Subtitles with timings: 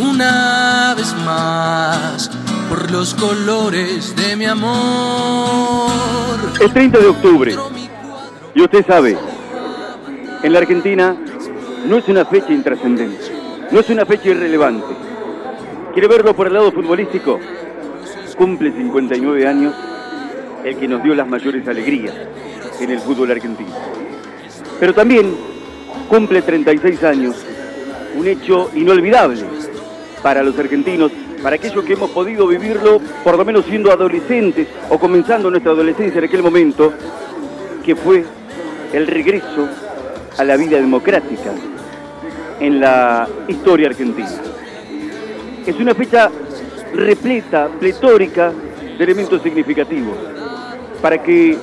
[0.00, 2.30] una vez más
[2.68, 5.90] por los colores de mi amor.
[6.60, 7.54] El 30 de octubre,
[8.54, 9.16] y usted sabe,
[10.42, 11.16] en la Argentina
[11.86, 13.18] no es una fecha intrascendente,
[13.70, 14.94] no es una fecha irrelevante.
[15.92, 17.38] ¿Quiere verlo por el lado futbolístico?
[18.36, 19.74] Cumple 59 años
[20.64, 22.14] el que nos dio las mayores alegrías
[22.80, 23.74] en el fútbol argentino.
[24.78, 25.34] Pero también
[26.08, 27.36] cumple 36 años
[28.16, 29.49] un hecho inolvidable
[30.22, 34.98] para los argentinos, para aquellos que hemos podido vivirlo, por lo menos siendo adolescentes o
[34.98, 36.92] comenzando nuestra adolescencia en aquel momento,
[37.84, 38.24] que fue
[38.92, 39.68] el regreso
[40.36, 41.52] a la vida democrática
[42.60, 44.28] en la historia argentina.
[45.66, 46.30] Es una fecha
[46.94, 48.52] repleta, pletórica
[48.98, 50.16] de elementos significativos,
[51.00, 51.56] para que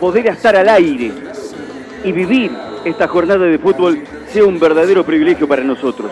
[0.00, 1.12] poder estar al aire
[2.02, 2.50] y vivir
[2.84, 6.10] esta jornada de fútbol sea un verdadero privilegio para nosotros.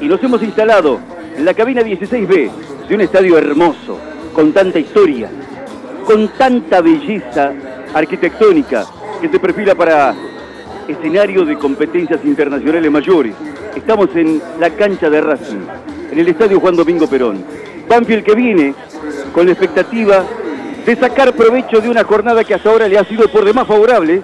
[0.00, 0.98] Y nos hemos instalado
[1.38, 2.50] la cabina 16B
[2.88, 3.98] de un estadio hermoso,
[4.32, 5.28] con tanta historia,
[6.04, 7.52] con tanta belleza
[7.92, 8.86] arquitectónica
[9.20, 10.14] que se perfila para
[10.88, 13.34] escenario de competencias internacionales mayores.
[13.74, 15.66] Estamos en la cancha de Racing,
[16.10, 17.44] en el estadio Juan Domingo Perón.
[17.88, 18.74] Banfield que viene
[19.32, 20.24] con la expectativa
[20.84, 24.22] de sacar provecho de una jornada que hasta ahora le ha sido por demás favorable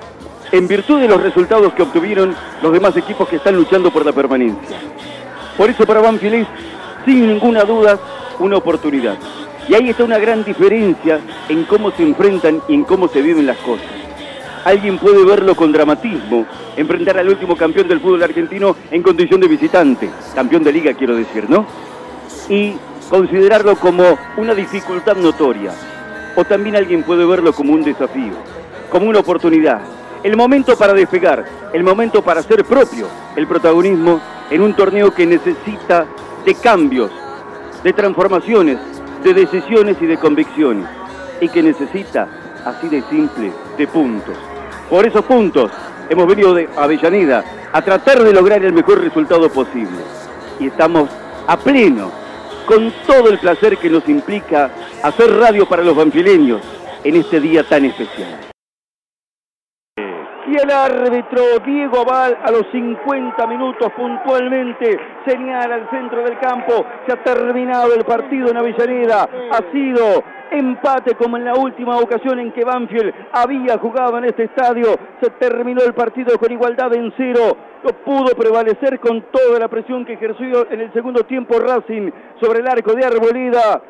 [0.53, 4.13] en virtud de los resultados que obtuvieron los demás equipos que están luchando por la
[4.13, 4.79] permanencia.
[5.57, 6.47] Por eso para Banfield es,
[7.05, 7.99] sin ninguna duda,
[8.39, 9.17] una oportunidad.
[9.69, 13.47] Y ahí está una gran diferencia en cómo se enfrentan y en cómo se viven
[13.47, 13.87] las cosas.
[14.65, 19.49] Alguien puede verlo con dramatismo, enfrentar al último campeón del fútbol argentino en condición de
[19.49, 21.67] visitante, campeón de liga quiero decir, ¿no?
[22.49, 22.75] Y
[23.09, 25.73] considerarlo como una dificultad notoria.
[26.37, 28.33] O también alguien puede verlo como un desafío,
[28.91, 29.83] como una oportunidad,
[30.23, 35.27] el momento para despegar, el momento para ser propio el protagonismo en un torneo que
[35.27, 36.07] necesita
[36.45, 37.11] de cambios,
[37.83, 38.79] de transformaciones,
[39.23, 40.87] de decisiones y de convicciones,
[41.41, 42.29] y que necesita,
[42.65, 44.37] así de simple, de puntos.
[44.91, 45.71] Por esos puntos
[46.09, 49.99] hemos venido de Avellaneda a tratar de lograr el mejor resultado posible.
[50.61, 51.09] Y estamos
[51.47, 52.11] a pleno,
[52.67, 54.71] con todo el placer que nos implica
[55.03, 56.61] hacer radio para los banfileños
[57.03, 58.52] en este día tan especial.
[60.53, 66.85] Y el árbitro Diego Aval a los 50 minutos puntualmente señala al centro del campo.
[67.07, 69.31] Se ha terminado el partido en Avellaneda.
[69.51, 74.45] Ha sido empate como en la última ocasión en que Banfield había jugado en este
[74.45, 74.95] estadio.
[75.23, 77.57] Se terminó el partido con igualdad en cero.
[77.83, 82.11] No pudo prevalecer con toda la presión que ejerció en el segundo tiempo Racing
[82.43, 83.81] sobre el arco de Arboleda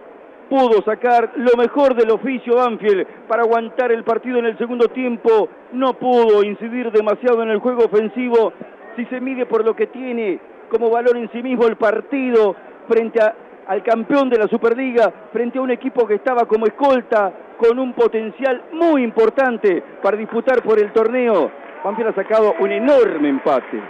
[0.52, 5.48] pudo sacar lo mejor del oficio Banfield para aguantar el partido en el segundo tiempo,
[5.72, 8.52] no pudo incidir demasiado en el juego ofensivo,
[8.94, 12.54] si se mide por lo que tiene como valor en sí mismo el partido
[12.86, 13.18] frente
[13.66, 17.94] al campeón de la Superliga, frente a un equipo que estaba como escolta, con un
[17.94, 21.50] potencial muy importante para disputar por el torneo.
[21.82, 23.80] Banfield ha sacado un enorme empate.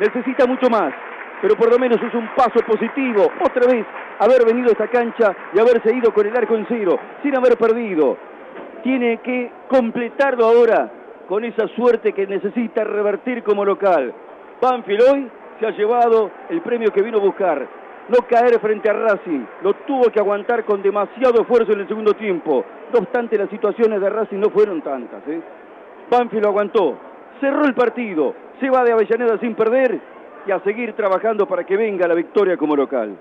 [0.00, 0.90] Necesita mucho más,
[1.40, 3.30] pero por lo menos es un paso positivo.
[3.44, 3.86] Otra vez
[4.18, 7.56] haber venido a esta cancha y haberse ido con el arco en cero, sin haber
[7.56, 8.16] perdido.
[8.82, 10.90] Tiene que completarlo ahora
[11.28, 14.12] con esa suerte que necesita revertir como local.
[14.60, 17.66] Banfield hoy se ha llevado el premio que vino a buscar.
[18.08, 22.14] No caer frente a Racing, lo tuvo que aguantar con demasiado esfuerzo en el segundo
[22.14, 22.64] tiempo.
[22.92, 25.20] No obstante, las situaciones de Racing no fueron tantas.
[25.28, 25.40] ¿eh?
[26.10, 26.96] Banfield lo aguantó,
[27.38, 30.00] cerró el partido, se va de Avellaneda sin perder
[30.48, 33.18] y a seguir trabajando para que venga la victoria como local.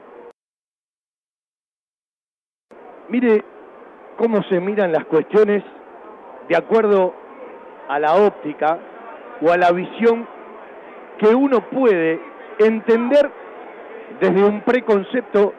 [3.10, 3.44] Mire
[4.18, 5.62] cómo se miran las cuestiones
[6.48, 7.14] de acuerdo
[7.90, 8.80] a la óptica
[9.42, 10.26] o a la visión
[11.20, 12.18] que uno puede
[12.60, 13.30] entender
[14.22, 15.54] desde un preconcepto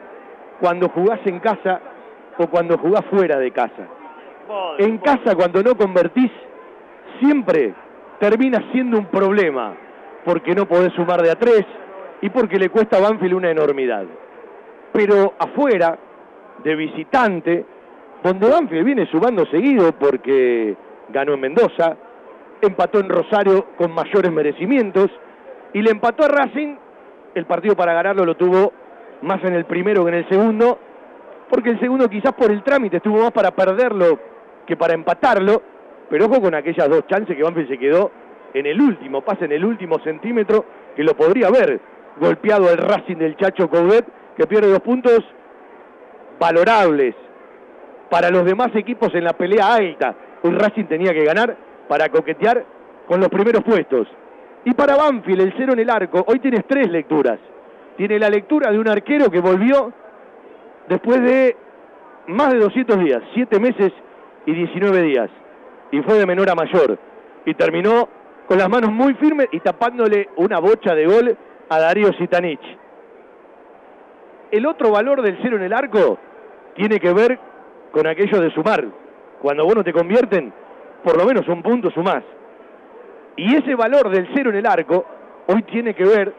[0.59, 1.81] cuando jugás en casa
[2.39, 3.87] o cuando jugás fuera de casa.
[4.79, 6.31] En casa cuando no convertís,
[7.19, 7.75] siempre
[8.19, 9.75] termina siendo un problema,
[10.25, 11.65] porque no podés sumar de a tres
[12.21, 14.05] y porque le cuesta a Banfield una enormidad.
[14.91, 15.97] Pero afuera,
[16.63, 17.65] de visitante,
[18.23, 20.75] donde Banfield viene sumando seguido porque
[21.09, 21.95] ganó en Mendoza,
[22.61, 25.09] empató en Rosario con mayores merecimientos
[25.73, 26.75] y le empató a Racing,
[27.35, 28.73] el partido para ganarlo lo tuvo
[29.21, 30.79] más en el primero que en el segundo,
[31.49, 34.19] porque el segundo quizás por el trámite estuvo más para perderlo
[34.65, 35.61] que para empatarlo,
[36.09, 38.11] pero ojo con aquellas dos chances que Banfield se quedó
[38.53, 40.65] en el último pase, en el último centímetro,
[40.95, 41.79] que lo podría haber
[42.19, 44.05] golpeado el Racing del Chacho Coudet,
[44.35, 45.19] que pierde dos puntos
[46.39, 47.15] valorables
[48.09, 50.15] para los demás equipos en la pelea alta.
[50.43, 51.55] Un Racing tenía que ganar
[51.87, 52.65] para coquetear
[53.07, 54.07] con los primeros puestos.
[54.65, 57.39] Y para Banfield, el cero en el arco, hoy tienes tres lecturas.
[57.97, 59.91] tiene la lectura de un arquero que volvió
[60.87, 61.57] después de
[62.27, 63.91] más de 200 días, 7 meses
[64.45, 65.29] y 19 días,
[65.91, 66.97] y fue de menor a mayor,
[67.45, 68.07] y terminó
[68.49, 71.37] con las manos muy firmes y tapándole una bocha de gol
[71.69, 72.59] a Darío Sitanich.
[74.49, 76.17] El otro valor del cero en el arco
[76.73, 77.39] tiene que ver
[77.91, 78.83] con aquello de sumar.
[79.39, 80.51] Cuando vos te convierten,
[81.03, 82.23] por lo menos un punto sumás.
[83.35, 85.05] Y ese valor del cero en el arco
[85.45, 86.33] hoy tiene que ver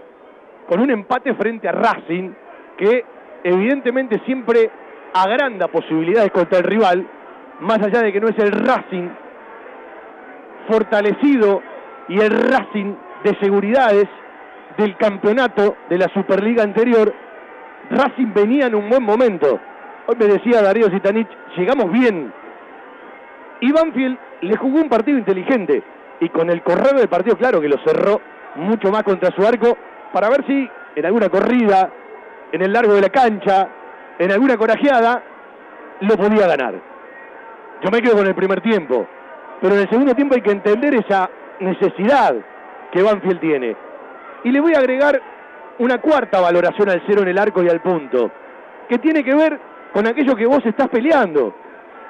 [0.68, 2.32] con un empate frente a Racing
[2.76, 3.04] que
[3.44, 4.68] evidentemente siempre
[5.14, 7.06] agranda posibilidades contra el rival,
[7.60, 9.08] más allá de que no es el Racing
[10.68, 11.69] fortalecido
[12.10, 14.08] y el Racing de seguridades
[14.76, 17.14] del campeonato de la Superliga anterior,
[17.88, 19.60] Racing venía en un buen momento.
[20.08, 22.32] Hoy me decía Darío Zitanich, llegamos bien.
[23.60, 25.84] Y Banfield le jugó un partido inteligente
[26.18, 28.20] y con el correr del partido, claro que lo cerró
[28.56, 29.78] mucho más contra su arco
[30.12, 31.90] para ver si en alguna corrida,
[32.50, 33.68] en el largo de la cancha,
[34.18, 35.22] en alguna corajeada,
[36.00, 36.74] lo podía ganar.
[37.84, 39.06] Yo me quedo con el primer tiempo,
[39.60, 41.30] pero en el segundo tiempo hay que entender esa
[41.60, 42.34] necesidad
[42.92, 43.76] que Banfield tiene.
[44.44, 45.20] Y le voy a agregar
[45.78, 48.30] una cuarta valoración al cero en el arco y al punto,
[48.88, 49.58] que tiene que ver
[49.92, 51.54] con aquello que vos estás peleando.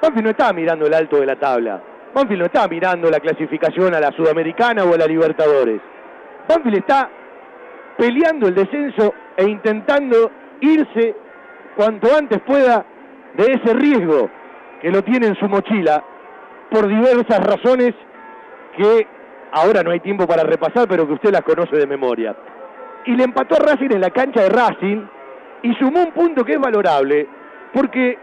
[0.01, 1.81] Banfield no está mirando el alto de la tabla.
[2.13, 5.79] Banfield no está mirando la clasificación a la Sudamericana o a la Libertadores.
[6.47, 7.09] Banfield está
[7.97, 11.15] peleando el descenso e intentando irse
[11.75, 12.85] cuanto antes pueda
[13.35, 14.29] de ese riesgo
[14.81, 16.03] que lo tiene en su mochila
[16.69, 17.93] por diversas razones
[18.75, 19.07] que
[19.51, 22.35] ahora no hay tiempo para repasar, pero que usted las conoce de memoria.
[23.05, 25.05] Y le empató a Racing en la cancha de Racing
[25.63, 27.27] y sumó un punto que es valorable,
[27.73, 28.17] porque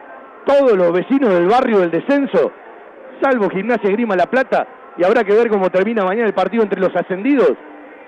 [0.44, 2.52] todos los vecinos del barrio del descenso,
[3.20, 4.66] salvo Gimnasia Grima La Plata,
[4.96, 7.52] y habrá que ver cómo termina mañana el partido entre los ascendidos,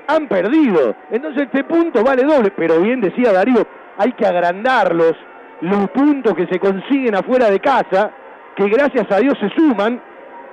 [0.09, 0.95] han perdido.
[1.11, 3.67] Entonces este punto vale doble, pero bien decía Darío,
[3.99, 5.15] hay que agrandarlos,
[5.61, 8.11] los puntos que se consiguen afuera de casa,
[8.57, 10.01] que gracias a Dios se suman,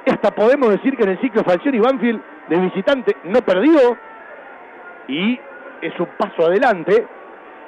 [0.05, 3.97] hasta podemos decir que en el ciclo Falcioni Banfield de visitante no perdió
[5.07, 5.39] y
[5.81, 7.05] es un paso adelante,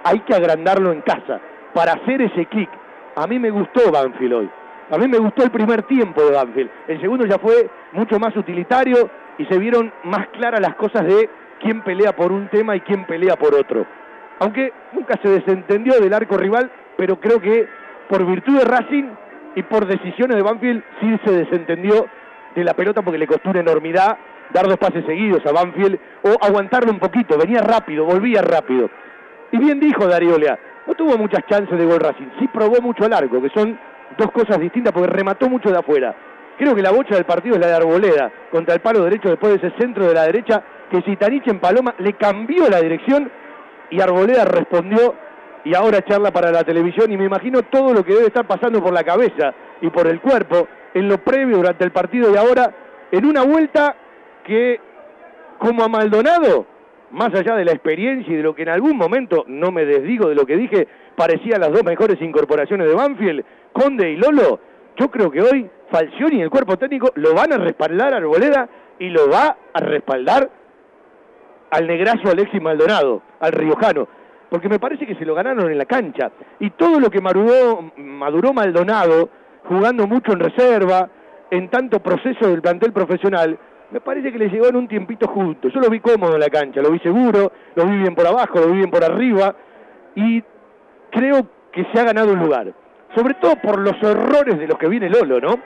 [0.03, 1.39] hay que agrandarlo en casa
[1.73, 2.69] para hacer ese kick.
[3.15, 4.49] A mí me gustó Banfield hoy.
[4.91, 6.69] A mí me gustó el primer tiempo de Banfield.
[6.87, 11.29] El segundo ya fue mucho más utilitario y se vieron más claras las cosas de
[11.59, 13.85] quién pelea por un tema y quién pelea por otro.
[14.39, 17.67] Aunque nunca se desentendió del arco rival, pero creo que
[18.07, 19.09] por virtud de Racing
[19.55, 22.07] y por decisiones de Banfield sí se desentendió
[22.55, 24.17] de la pelota porque le costó una enormidad
[24.53, 28.89] dar dos pases seguidos a Banfield o aguantarlo un poquito, venía rápido, volvía rápido.
[29.51, 30.57] Y bien dijo Darío Lea,
[30.87, 33.77] no tuvo muchas chances de gol Racing, sí probó mucho al arco, que son
[34.17, 36.15] dos cosas distintas porque remató mucho de afuera.
[36.57, 39.53] Creo que la bocha del partido es la de Arboleda, contra el palo derecho después
[39.53, 40.61] de ese centro de la derecha,
[40.91, 43.31] que Zitanich en Paloma le cambió la dirección
[43.89, 45.15] y Arboleda respondió
[45.63, 48.81] y ahora charla para la televisión y me imagino todo lo que debe estar pasando
[48.81, 52.73] por la cabeza y por el cuerpo en lo previo durante el partido y ahora
[53.11, 53.95] en una vuelta
[54.49, 54.79] que
[55.59, 56.65] como a Maldonado,
[57.11, 60.27] más allá de la experiencia y de lo que en algún momento, no me desdigo
[60.27, 64.59] de lo que dije, parecían las dos mejores incorporaciones de Banfield, Conde y Lolo,
[64.97, 68.67] yo creo que hoy Falcioni y el cuerpo técnico lo van a respaldar a Arboleda
[68.97, 70.49] y lo va a respaldar
[71.71, 74.07] al negrazo Alexis Maldonado, al riojano,
[74.49, 76.31] porque me parece que se lo ganaron en la cancha.
[76.59, 79.29] Y todo lo que maduró, maduró Maldonado,
[79.65, 81.09] jugando mucho en reserva,
[81.51, 83.57] en tanto proceso del plantel profesional,
[83.91, 85.69] me parece que le llegó en un tiempito justo.
[85.69, 88.59] Yo lo vi cómodo en la cancha, lo vi seguro, lo vi bien por abajo,
[88.59, 89.55] lo vi bien por arriba
[90.15, 90.43] y
[91.11, 92.71] creo que se ha ganado un lugar.
[93.15, 95.59] Sobre todo por los errores de los que viene Lolo, ¿no?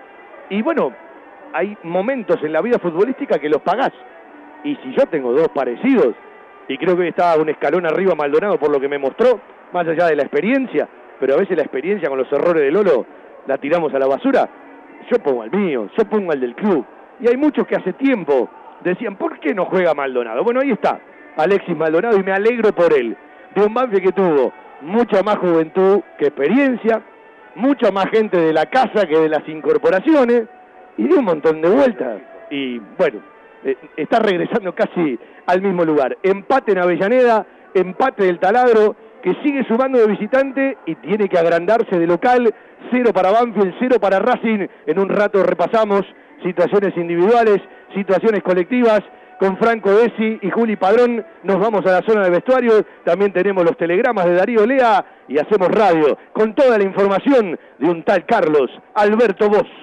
[0.49, 0.93] Y bueno,
[1.53, 3.91] hay momentos en la vida futbolística que los pagás.
[4.63, 6.15] Y si yo tengo dos parecidos,
[6.67, 9.41] y creo que estaba un escalón arriba Maldonado por lo que me mostró,
[9.73, 10.87] más allá de la experiencia,
[11.19, 13.05] pero a veces la experiencia con los errores de Lolo
[13.47, 14.47] la tiramos a la basura,
[15.11, 16.85] yo pongo al mío, yo pongo al del club.
[17.23, 18.49] Y hay muchos que hace tiempo
[18.83, 20.43] decían, ¿por qué no juega Maldonado?
[20.43, 20.99] Bueno, ahí está,
[21.37, 23.15] Alexis Maldonado, y me alegro por él.
[23.55, 24.51] De un Banfield que tuvo
[24.81, 27.01] mucha más juventud que experiencia,
[27.55, 30.49] mucha más gente de la casa que de las incorporaciones,
[30.97, 32.21] y dio un montón de vueltas.
[32.51, 33.21] Y bueno,
[33.63, 36.17] eh, está regresando casi al mismo lugar.
[36.23, 41.97] Empate en Avellaneda, empate del taladro, que sigue sumando de visitante y tiene que agrandarse
[41.97, 42.53] de local.
[42.91, 44.67] Cero para Banfield, cero para Racing.
[44.85, 46.03] En un rato repasamos
[46.43, 47.57] situaciones individuales,
[47.95, 49.01] situaciones colectivas.
[49.39, 52.85] Con Franco Desi y Juli Padrón nos vamos a la zona de vestuario.
[53.03, 57.89] También tenemos los telegramas de Darío Lea y hacemos radio con toda la información de
[57.89, 59.82] un tal Carlos Alberto Vos.